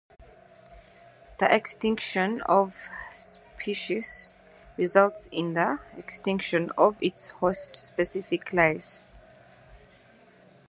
The 1.37 1.55
extinction 1.55 2.41
of 2.47 2.75
a 3.11 3.15
species 3.15 4.33
results 4.75 5.29
in 5.31 5.53
the 5.53 5.77
extinction 5.95 6.71
of 6.75 6.95
its 7.01 7.27
host-specific 7.27 8.51
lice. 8.51 9.03